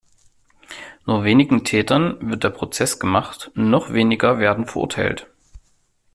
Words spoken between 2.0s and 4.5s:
wird der Prozess gemacht, noch weniger